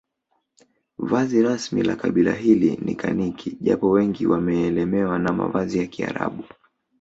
Vazi 0.97 1.41
rasmi 1.43 1.83
la 1.83 1.95
kabila 1.95 2.33
hili 2.33 2.77
ni 2.81 2.95
kaniki 2.95 3.57
japo 3.61 3.89
wengi 3.91 4.27
wameelemewa 4.27 5.19
na 5.19 5.31
mavazi 5.33 5.79
ya 5.79 5.87
kiarabu 5.87 6.43